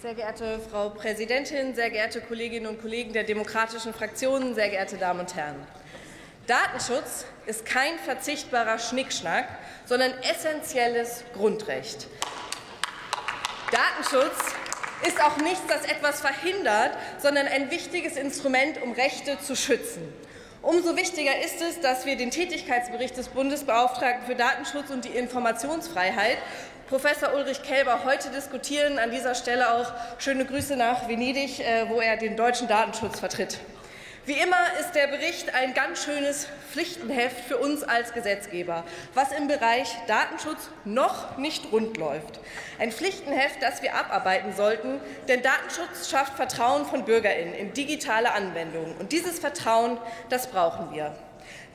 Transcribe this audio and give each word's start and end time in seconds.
Sehr 0.00 0.14
geehrte 0.14 0.58
Frau 0.70 0.88
Präsidentin, 0.88 1.74
sehr 1.74 1.90
geehrte 1.90 2.22
Kolleginnen 2.22 2.66
und 2.68 2.80
Kollegen 2.80 3.12
der 3.12 3.22
demokratischen 3.22 3.92
Fraktionen, 3.92 4.54
sehr 4.54 4.70
geehrte 4.70 4.96
Damen 4.96 5.20
und 5.20 5.34
Herren! 5.34 5.56
Datenschutz 6.46 7.26
ist 7.44 7.66
kein 7.66 7.98
verzichtbarer 7.98 8.78
Schnickschnack, 8.78 9.46
sondern 9.84 10.12
essentielles 10.22 11.22
Grundrecht. 11.34 12.06
Datenschutz 13.70 14.54
ist 15.06 15.22
auch 15.22 15.36
nichts, 15.36 15.66
das 15.68 15.84
etwas 15.84 16.22
verhindert, 16.22 16.96
sondern 17.18 17.46
ein 17.46 17.70
wichtiges 17.70 18.16
Instrument, 18.16 18.80
um 18.80 18.92
Rechte 18.92 19.38
zu 19.38 19.54
schützen. 19.54 20.10
Umso 20.62 20.94
wichtiger 20.94 21.38
ist 21.42 21.62
es, 21.62 21.80
dass 21.80 22.04
wir 22.04 22.16
den 22.16 22.30
Tätigkeitsbericht 22.30 23.16
des 23.16 23.28
Bundesbeauftragten 23.28 24.26
für 24.26 24.34
Datenschutz 24.34 24.90
und 24.90 25.06
die 25.06 25.08
Informationsfreiheit, 25.08 26.36
Professor 26.86 27.32
Ulrich 27.34 27.62
Kelber, 27.62 28.04
heute 28.04 28.28
diskutieren. 28.28 28.98
An 28.98 29.10
dieser 29.10 29.34
Stelle 29.34 29.72
auch 29.72 29.90
schöne 30.18 30.44
Grüße 30.44 30.76
nach 30.76 31.08
Venedig, 31.08 31.60
äh, 31.60 31.88
wo 31.88 32.00
er 32.00 32.18
den 32.18 32.36
deutschen 32.36 32.68
Datenschutz 32.68 33.20
vertritt. 33.20 33.58
Wie 34.30 34.38
immer 34.38 34.78
ist 34.78 34.92
der 34.92 35.08
Bericht 35.08 35.52
ein 35.56 35.74
ganz 35.74 36.04
schönes 36.04 36.46
Pflichtenheft 36.70 37.46
für 37.48 37.58
uns 37.58 37.82
als 37.82 38.12
Gesetzgeber, 38.12 38.84
was 39.12 39.32
im 39.32 39.48
Bereich 39.48 39.88
Datenschutz 40.06 40.70
noch 40.84 41.36
nicht 41.36 41.72
rund 41.72 41.96
läuft. 41.96 42.38
Ein 42.78 42.92
Pflichtenheft, 42.92 43.60
das 43.60 43.82
wir 43.82 43.96
abarbeiten 43.96 44.54
sollten, 44.54 45.00
denn 45.26 45.42
Datenschutz 45.42 46.08
schafft 46.08 46.36
Vertrauen 46.36 46.86
von 46.86 47.04
Bürgerinnen 47.04 47.54
in 47.54 47.74
digitale 47.74 48.32
Anwendungen. 48.32 48.96
Und 48.98 49.10
dieses 49.10 49.40
Vertrauen, 49.40 49.98
das 50.28 50.46
brauchen 50.46 50.94
wir. 50.94 51.12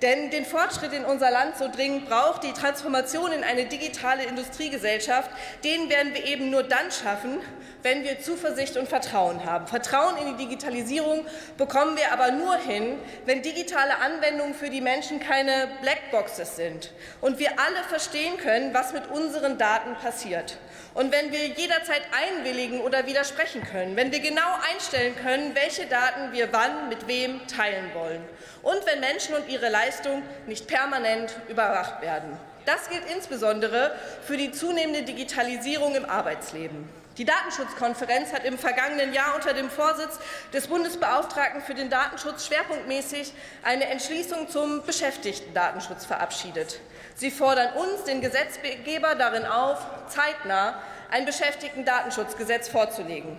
Denn 0.02 0.30
den 0.30 0.46
Fortschritt 0.46 0.92
in 0.92 1.06
unser 1.06 1.32
Land 1.32 1.58
so 1.58 1.70
dringend 1.70 2.08
braucht, 2.10 2.44
die 2.44 2.52
Transformation 2.52 3.32
in 3.32 3.44
eine 3.44 3.66
digitale 3.66 4.24
Industriegesellschaft, 4.24 5.30
den 5.64 5.90
werden 5.90 6.14
wir 6.14 6.26
eben 6.26 6.50
nur 6.50 6.64
dann 6.64 6.92
schaffen, 6.92 7.40
wenn 7.82 8.04
wir 8.04 8.20
Zuversicht 8.20 8.78
und 8.78 8.90
Vertrauen 8.90 9.46
haben. 9.46 9.68
Vertrauen 9.68 10.18
in 10.18 10.36
die 10.36 10.46
Digitalisierung 10.46 11.26
bekommen 11.58 11.96
wir 11.96 12.12
aber 12.12 12.32
nur 12.32 12.58
hin, 12.58 12.98
wenn 13.26 13.42
digitale 13.42 14.00
Anwendungen 14.00 14.54
für 14.54 14.70
die 14.70 14.82
Menschen 14.82 15.20
keine 15.20 15.70
Blackboxes 15.82 16.56
sind 16.56 16.92
und 17.22 17.40
wir 17.40 17.52
alle 17.52 17.84
verstehen 17.88 18.38
können, 18.38 18.74
was 18.74 18.92
mit 18.92 19.08
unseren 19.08 19.58
Daten 19.58 19.96
passiert. 19.96 20.58
Und 20.96 21.12
wenn 21.12 21.30
wir 21.34 21.46
jederzeit 21.48 22.04
einwilligen 22.14 22.80
oder 22.80 23.06
widersprechen 23.06 23.62
können, 23.64 23.98
wenn 23.98 24.14
wir 24.14 24.22
genau 24.22 24.48
einstellen 24.72 25.14
können, 25.22 25.54
welche 25.54 25.88
Daten 25.88 26.32
wir 26.32 26.54
wann 26.54 26.88
mit 26.88 27.06
wem 27.06 27.46
teilen 27.48 27.94
wollen 27.94 28.24
und 28.64 28.86
wenn 28.86 29.02
Menschen 29.02 29.36
und 29.36 29.50
ihre 29.50 29.68
Leistung 29.68 30.24
nicht 30.48 30.68
permanent 30.68 31.36
überwacht 31.50 32.02
werden. 32.02 32.38
Das 32.66 32.90
gilt 32.90 33.04
insbesondere 33.14 33.94
für 34.26 34.38
die 34.38 34.54
zunehmende 34.54 35.04
Digitalisierung 35.04 35.96
im 35.96 36.06
Arbeitsleben. 36.06 36.88
Die 37.18 37.24
Datenschutzkonferenz 37.24 38.34
hat 38.34 38.44
im 38.44 38.58
vergangenen 38.58 39.14
Jahr 39.14 39.36
unter 39.36 39.54
dem 39.54 39.70
Vorsitz 39.70 40.20
des 40.54 40.68
Bundesbeauftragten 40.68 41.62
für 41.62 41.74
den 41.74 41.90
Datenschutz 41.90 42.46
schwerpunktmäßig 42.46 43.34
eine 43.64 43.86
Entschließung 43.86 44.50
zum 44.50 44.84
Beschäftigtendatenschutz 44.86 46.06
verabschiedet. 46.06 46.82
Sie 47.16 47.32
fordern 47.32 47.74
uns, 47.76 48.04
den 48.04 48.20
Gesetzgeber, 48.20 49.16
darin 49.16 49.46
auf, 49.46 49.80
zeitnah 50.10 50.82
ein 51.10 51.26
Beschäftigtendatenschutzgesetz 51.26 52.68
vorzulegen. 52.68 53.38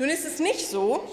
Nun 0.00 0.08
ist 0.08 0.24
es 0.24 0.38
nicht 0.38 0.66
so, 0.66 1.06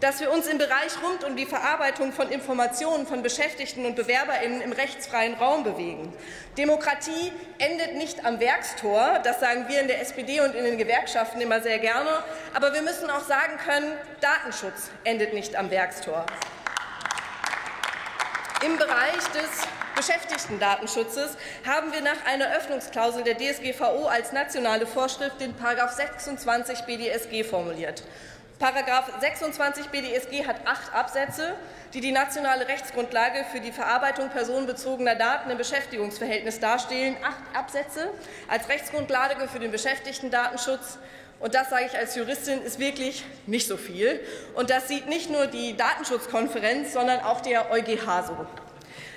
dass 0.00 0.18
wir 0.18 0.32
uns 0.32 0.48
im 0.48 0.58
Bereich 0.58 1.00
rund 1.00 1.22
um 1.22 1.36
die 1.36 1.46
Verarbeitung 1.46 2.12
von 2.12 2.28
Informationen 2.28 3.06
von 3.06 3.22
Beschäftigten 3.22 3.86
und 3.86 3.94
Bewerberinnen 3.94 4.60
im 4.62 4.72
rechtsfreien 4.72 5.34
Raum 5.34 5.62
bewegen. 5.62 6.12
Demokratie 6.58 7.30
endet 7.58 7.94
nicht 7.94 8.24
am 8.24 8.40
Werkstor, 8.40 9.20
das 9.22 9.38
sagen 9.38 9.66
wir 9.68 9.80
in 9.80 9.86
der 9.86 10.00
SPD 10.00 10.40
und 10.40 10.56
in 10.56 10.64
den 10.64 10.76
Gewerkschaften 10.76 11.40
immer 11.40 11.60
sehr 11.60 11.78
gerne, 11.78 12.24
aber 12.52 12.74
wir 12.74 12.82
müssen 12.82 13.08
auch 13.10 13.24
sagen 13.24 13.58
können, 13.64 13.92
Datenschutz 14.20 14.90
endet 15.04 15.34
nicht 15.34 15.54
am 15.54 15.70
Werkstor. 15.70 16.26
Im 18.66 18.76
Bereich 18.76 19.24
des 19.34 19.68
Beschäftigtendatenschutzes 19.94 21.36
haben 21.64 21.92
wir 21.92 22.00
nach 22.00 22.24
einer 22.26 22.56
Öffnungsklausel 22.56 23.22
der 23.22 23.36
DSGVO 23.36 24.06
als 24.06 24.32
nationale 24.32 24.86
Vorschrift 24.86 25.40
den§ 25.40 25.54
26 25.94 26.80
BDSG 26.82 27.44
formuliert. 27.44 28.02
Paragraph 28.62 29.10
26 29.18 29.88
BDSG 29.88 30.46
hat 30.46 30.64
acht 30.64 30.94
Absätze, 30.94 31.54
die 31.94 32.00
die 32.00 32.12
nationale 32.12 32.68
Rechtsgrundlage 32.68 33.44
für 33.50 33.58
die 33.58 33.72
Verarbeitung 33.72 34.28
personenbezogener 34.28 35.16
Daten 35.16 35.50
im 35.50 35.58
Beschäftigungsverhältnis 35.58 36.60
darstellen. 36.60 37.16
Acht 37.24 37.56
Absätze 37.56 38.08
als 38.46 38.68
Rechtsgrundlage 38.68 39.48
für 39.48 39.58
den 39.58 39.72
Beschäftigtendatenschutz. 39.72 40.98
Und 41.40 41.56
das 41.56 41.70
sage 41.70 41.86
ich 41.86 41.98
als 41.98 42.14
Juristin, 42.14 42.62
ist 42.62 42.78
wirklich 42.78 43.24
nicht 43.48 43.66
so 43.66 43.76
viel. 43.76 44.20
Und 44.54 44.70
das 44.70 44.86
sieht 44.86 45.08
nicht 45.08 45.28
nur 45.28 45.48
die 45.48 45.76
Datenschutzkonferenz, 45.76 46.92
sondern 46.92 47.18
auch 47.18 47.40
der 47.40 47.68
EuGH 47.72 48.26
so. 48.28 48.46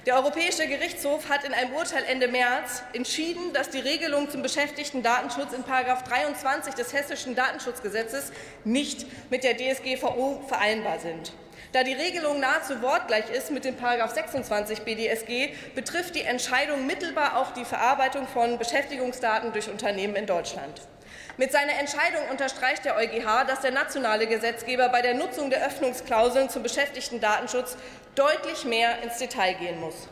Der 0.05 0.15
Europäische 0.15 0.67
Gerichtshof 0.67 1.29
hat 1.29 1.43
in 1.43 1.53
einem 1.53 1.73
Urteil 1.73 2.03
Ende 2.05 2.27
März 2.27 2.83
entschieden, 2.93 3.53
dass 3.53 3.69
die 3.69 3.79
Regelungen 3.79 4.29
zum 4.29 4.41
Beschäftigtendatenschutz 4.41 5.53
in§ 5.53 5.63
23 6.07 6.73
des 6.75 6.93
Hessischen 6.93 7.35
Datenschutzgesetzes 7.35 8.31
nicht 8.63 9.05
mit 9.31 9.43
der 9.43 9.57
DSGVO 9.57 10.43
vereinbar 10.47 10.99
sind. 10.99 11.33
Da 11.71 11.83
die 11.83 11.93
Regelung 11.93 12.39
nahezu 12.39 12.81
wortgleich 12.81 13.29
ist 13.29 13.51
mit 13.51 13.65
dem§ 13.65 13.75
26 14.13 14.81
BDSG, 14.83 15.49
betrifft 15.73 16.15
die 16.15 16.21
Entscheidung 16.21 16.85
mittelbar 16.85 17.37
auch 17.37 17.51
die 17.51 17.65
Verarbeitung 17.65 18.27
von 18.27 18.57
Beschäftigungsdaten 18.57 19.51
durch 19.51 19.69
Unternehmen 19.69 20.15
in 20.15 20.25
Deutschland. 20.25 20.81
Mit 21.37 21.51
seiner 21.51 21.73
Entscheidung 21.79 22.21
unterstreicht 22.31 22.85
der 22.85 22.95
EuGH, 22.95 23.45
dass 23.47 23.61
der 23.61 23.71
nationale 23.71 24.27
Gesetzgeber 24.27 24.89
bei 24.89 25.01
der 25.01 25.15
Nutzung 25.15 25.49
der 25.49 25.65
Öffnungsklauseln 25.65 26.49
zum 26.49 26.63
Beschäftigtendatenschutz 26.63 27.77
deutlich 28.15 28.63
mehr 28.65 29.01
ins 29.03 29.17
Detail 29.17 29.53
gehen 29.55 29.79
muss. 29.79 30.07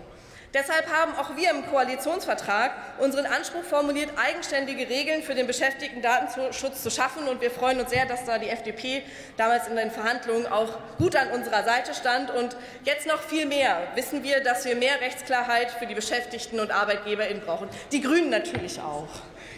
Deshalb 0.53 0.87
haben 0.91 1.15
auch 1.15 1.35
wir 1.35 1.49
im 1.49 1.65
Koalitionsvertrag 1.65 2.71
unseren 2.99 3.25
Anspruch 3.25 3.63
formuliert, 3.63 4.11
eigenständige 4.17 4.87
Regeln 4.87 5.23
für 5.23 5.33
den 5.33 5.47
Beschäftigtendatenschutz 5.47 6.83
zu 6.83 6.91
schaffen. 6.91 7.27
Und 7.27 7.41
wir 7.41 7.49
freuen 7.49 7.79
uns 7.79 7.89
sehr, 7.89 8.05
dass 8.05 8.25
da 8.25 8.37
die 8.37 8.49
FDP 8.49 9.01
damals 9.35 9.67
in 9.67 9.75
den 9.75 9.89
Verhandlungen 9.89 10.45
auch 10.45 10.77
gut 10.99 11.15
an 11.15 11.31
unserer 11.31 11.63
Seite 11.63 11.95
stand. 11.95 12.29
Und 12.29 12.55
jetzt 12.83 13.07
noch 13.07 13.23
viel 13.23 13.47
mehr 13.47 13.81
wissen 13.95 14.23
wir, 14.23 14.41
dass 14.43 14.63
wir 14.65 14.75
mehr 14.75 15.01
Rechtsklarheit 15.01 15.71
für 15.71 15.87
die 15.87 15.95
Beschäftigten 15.95 16.59
und 16.59 16.69
ArbeitgeberInnen 16.69 17.41
brauchen. 17.41 17.67
Die 17.91 18.01
Grünen 18.01 18.29
natürlich 18.29 18.79
auch. 18.79 19.09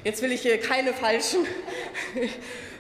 Jetzt 0.06 0.22
will 0.22 0.32
ich 0.32 0.44
hier 0.44 0.62
keine 0.62 0.94
falschen. 0.94 1.46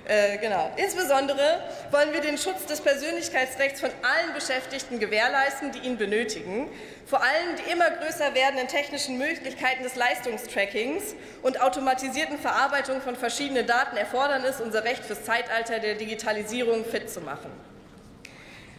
Äh, 0.08 0.38
genau. 0.38 0.72
Insbesondere 0.76 1.64
wollen 1.92 2.14
wir 2.14 2.22
den 2.22 2.38
Schutz 2.38 2.66
des 2.66 2.82
Persönlichkeitsrechts 2.82 3.80
von 3.80 3.90
allen 4.04 4.34
Beschäftigten 4.34 5.00
gewährleisten, 5.00 5.72
die 5.72 5.80
ihn 5.80 5.98
benötigen. 5.98 6.70
Vor 7.06 7.22
allem 7.22 7.56
die 7.58 7.72
immer 7.72 7.90
größer 7.90 8.34
werdenden 8.36 8.68
technischen 8.68 9.18
Möglichkeiten 9.18 9.84
des 9.84 9.96
Leistungstrackings 9.96 11.16
und 11.42 11.62
automatisierten 11.62 12.38
Verarbeitung 12.38 13.02
von 13.02 13.16
verschiedenen 13.16 13.66
Daten 13.66 13.98
erfordern 13.98 14.44
es, 14.44 14.62
unser 14.62 14.84
Recht 14.84 15.04
fürs 15.04 15.24
Zeitalter 15.24 15.80
der 15.80 15.96
Digitalisierung 15.96 16.86
fit 16.86 17.10
zu 17.10 17.22
machen. 17.22 17.52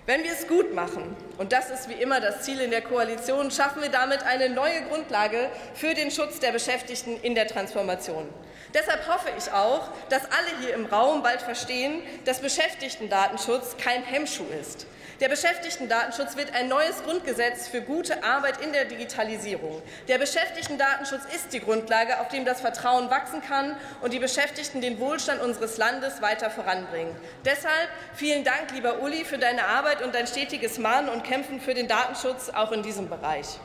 Wenn 0.07 0.23
wir 0.23 0.31
es 0.31 0.47
gut 0.47 0.73
machen, 0.73 1.17
und 1.37 1.51
das 1.51 1.69
ist 1.69 1.89
wie 1.89 2.01
immer 2.01 2.21
das 2.21 2.43
Ziel 2.43 2.61
in 2.61 2.71
der 2.71 2.83
Koalition, 2.83 3.51
schaffen 3.51 3.83
wir 3.83 3.89
damit 3.89 4.23
eine 4.23 4.49
neue 4.49 4.83
Grundlage 4.83 5.51
für 5.75 5.95
den 5.95 6.13
Schutz 6.13 6.39
der 6.39 6.53
Beschäftigten 6.53 7.19
in 7.23 7.35
der 7.35 7.49
Transformation. 7.49 8.29
Deshalb 8.73 9.09
hoffe 9.09 9.31
ich 9.37 9.51
auch, 9.51 9.89
dass 10.09 10.23
alle 10.27 10.61
hier 10.61 10.75
im 10.75 10.87
Raum 10.87 11.25
bald 11.25 11.43
verstehen, 11.43 12.03
dass 12.25 12.41
Beschäftigtendatenschutz 12.41 13.79
kein 13.79 14.05
Hemmschuh 14.05 14.47
ist. 14.61 14.87
Der 15.21 15.31
Beschäftigtendatenschutz 15.31 16.37
wird 16.37 16.53
ein 16.53 16.69
neues 16.69 17.03
Grundgesetz 17.03 17.69
für 17.69 17.81
gute 17.81 18.23
Arbeit 18.23 18.61
in 18.61 18.75
der 18.75 18.85
Digitalisierung. 18.85 19.81
Der 20.09 20.19
Beschäftigtendatenschutz 20.19 21.23
ist 21.35 21.55
die 21.55 21.61
Grundlage, 21.61 22.21
auf 22.21 22.29
dem 22.29 22.45
das 22.45 22.61
Vertrauen 22.61 23.09
wachsen 23.09 23.41
kann 23.41 23.77
und 24.03 24.13
die 24.13 24.19
Beschäftigten 24.19 24.83
den 24.83 24.99
Wohlstand 25.01 25.41
unseres 25.41 25.79
Landes 25.79 26.21
weiter 26.21 26.51
voranbringen. 26.51 27.17
Deshalb 27.47 27.89
vielen 28.15 28.45
Dank, 28.45 28.73
lieber 28.75 29.01
Uli, 29.01 29.25
für 29.25 29.39
deine 29.39 29.65
Arbeit 29.67 30.03
und 30.03 30.15
dein 30.15 30.27
stetiges 30.27 30.79
Mahnen 30.79 31.09
und 31.09 31.25
Kämpfen 31.25 31.63
für 31.63 31.73
den 31.73 31.89
Datenschutz 31.89 32.51
auch 32.51 32.73
in 32.73 32.83
diesem 32.83 33.09
Bereich. 33.09 33.59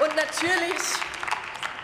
Und 0.00 0.16
natürlich 0.16 0.82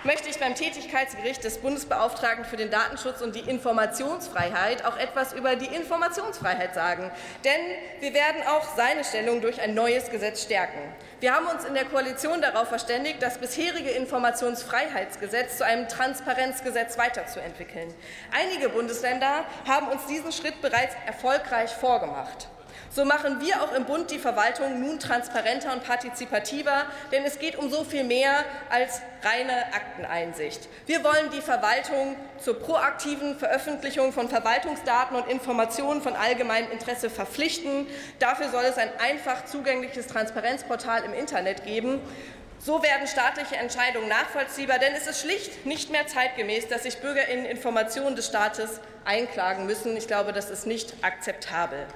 möchte 0.05 0.29
ich 0.29 0.38
beim 0.38 0.55
Tätigkeitsbericht 0.55 1.44
des 1.44 1.58
Bundesbeauftragten 1.58 2.44
für 2.44 2.56
den 2.56 2.70
Datenschutz 2.70 3.20
und 3.20 3.35
die 3.35 3.41
Informationsfreiheit 3.41 4.85
auch 4.85 4.97
etwas 4.97 5.32
über 5.32 5.56
die 5.56 5.67
Informationsfreiheit 5.67 6.75
sagen. 6.75 7.11
Denn 7.44 7.61
wir 8.00 8.14
werden 8.14 8.43
auch 8.49 8.64
seine 8.76 9.05
Stellung 9.05 9.41
durch 9.41 9.61
ein 9.61 9.75
neues 9.75 10.11
Gesetz 10.11 10.43
stärken. 10.43 10.79
Wir 11.20 11.35
haben 11.35 11.47
uns 11.47 11.64
in 11.64 11.75
der 11.75 11.85
Koalition 11.85 12.41
darauf 12.41 12.69
verständigt, 12.69 13.23
das 13.23 13.38
bisherige 13.38 13.91
Informationsfreiheitsgesetz 13.91 15.58
zu 15.58 15.67
einem 15.67 15.88
Transparenzgesetz 15.88 16.96
weiterzuentwickeln. 16.96 17.93
Einige 18.32 18.70
Bundesländer 18.70 19.44
haben 19.69 19.88
uns 19.88 20.06
diesen 20.06 20.32
Schritt 20.32 20.62
bereits 20.62 20.94
erfolgreich 21.06 21.70
vorgemacht. 21.70 22.49
So 22.88 23.05
machen 23.05 23.41
wir 23.41 23.62
auch 23.62 23.73
im 23.73 23.85
Bund 23.85 24.11
die 24.11 24.19
Verwaltung 24.19 24.81
nun 24.81 24.99
transparenter 24.99 25.73
und 25.73 25.85
partizipativer, 25.85 26.87
denn 27.12 27.25
es 27.25 27.38
geht 27.38 27.56
um 27.56 27.71
so 27.71 27.85
viel 27.85 28.05
mehr 28.05 28.44
als 28.69 29.00
reine 29.23 29.73
Akteneinsicht. 29.75 30.69
Wir 30.87 31.05
wollen 31.05 31.31
die 31.32 31.41
Verwaltung 31.41 32.17
zur 32.38 32.59
proaktiven 32.59 33.38
Veröffentlichung 33.38 34.12
von 34.12 34.29
Verwaltungsdaten 34.29 35.17
und 35.17 35.29
Informationen 35.29 36.03
von 36.03 36.17
allgemeinem 36.17 36.73
Interesse 36.73 37.11
verpflichten. 37.11 37.87
Dafür 38.19 38.49
soll 38.49 38.65
es 38.65 38.77
ein 38.77 38.91
einfach 38.99 39.44
zugängliches 39.44 40.06
Transparenzportal 40.06 41.05
im 41.05 41.12
Internet 41.12 41.65
geben. 41.65 42.00
So 42.59 42.82
werden 42.82 43.06
staatliche 43.06 43.56
Entscheidungen 43.56 44.09
nachvollziehbar, 44.09 44.79
denn 44.79 44.93
es 44.94 45.06
ist 45.06 45.23
schlicht 45.23 45.65
nicht 45.65 45.91
mehr 45.91 46.06
zeitgemäß, 46.06 46.69
dass 46.69 46.82
sich 46.82 46.99
BürgerInnen 46.99 47.47
Informationen 47.47 48.17
des 48.17 48.27
Staates 48.27 48.81
einklagen 49.06 49.65
müssen. 49.65 49.97
Ich 49.97 50.06
glaube, 50.06 50.32
das 50.35 50.50
ist 50.50 50.67
nicht 50.67 50.93
akzeptabel. 51.03 51.87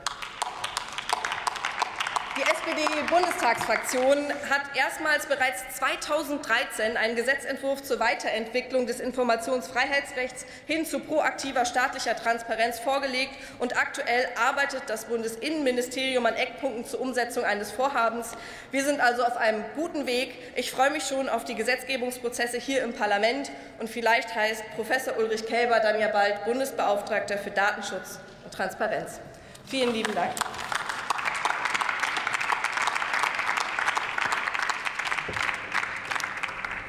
Die 2.37 2.43
SPD-Bundestagsfraktion 2.43 4.33
hat 4.51 4.63
erstmals 4.75 5.27
bereits 5.27 5.63
2013 5.77 6.97
einen 6.97 7.15
Gesetzentwurf 7.15 7.85
zur 7.85 8.01
Weiterentwicklung 8.01 8.89
des 8.89 8.99
Informationsfreiheitsrechts 8.99 10.45
hin 10.67 10.85
zu 10.85 10.99
proaktiver 10.99 11.65
staatlicher 11.65 12.17
Transparenz 12.17 12.81
vorgelegt, 12.81 13.31
und 13.61 13.77
aktuell 13.77 14.27
arbeitet 14.37 14.83
das 14.89 15.05
Bundesinnenministerium 15.05 16.27
an 16.27 16.35
Eckpunkten 16.35 16.85
zur 16.85 17.03
Umsetzung 17.03 17.45
eines 17.45 17.71
Vorhabens. 17.71 18.33
Wir 18.73 18.83
sind 18.83 19.01
also 19.01 19.23
auf 19.23 19.37
einem 19.37 19.65
guten 19.77 20.09
Weg. 20.09 20.35
Ich 20.57 20.73
freue 20.73 20.91
mich 20.91 21.05
schon 21.05 21.29
auf 21.29 21.45
die 21.45 21.55
Gesetzgebungsprozesse 21.55 22.59
hier 22.59 22.83
im 22.83 22.95
Parlament, 22.95 23.53
und 23.79 23.89
vielleicht 23.89 24.35
heißt 24.35 24.65
Professor 24.75 25.17
Ulrich 25.19 25.47
Kelber 25.47 25.79
dann 25.79 26.01
ja 26.01 26.09
bald 26.09 26.45
Bundesbeauftragter 26.47 27.39
für 27.39 27.53
Datenschutz 27.53 28.19
und 28.43 28.53
Transparenz. 28.53 29.21
Vielen 29.69 29.93
lieben 29.93 30.13
Dank. 30.17 30.33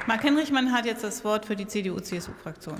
Marc 0.06 0.22
Henrichmann 0.22 0.70
hat 0.70 0.86
jetzt 0.86 1.02
das 1.02 1.24
Wort 1.24 1.46
für 1.46 1.56
die 1.56 1.66
CDU-CSU-Fraktion. 1.66 2.74